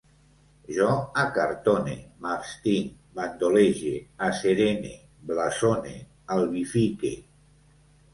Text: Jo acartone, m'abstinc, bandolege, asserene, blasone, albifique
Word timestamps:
Jo 0.75 0.85
acartone, 1.23 1.97
m'abstinc, 2.23 2.95
bandolege, 3.19 3.91
asserene, 4.29 4.95
blasone, 5.33 5.93
albifique 6.37 7.13